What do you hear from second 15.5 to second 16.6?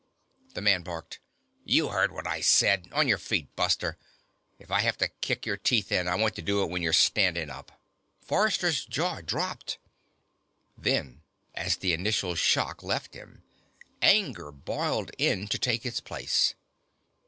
take its place.